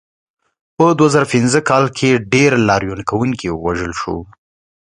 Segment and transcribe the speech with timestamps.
[0.77, 4.21] په دوه زره پنځه کال کې ډېر لاریون کوونکي ووژل شول.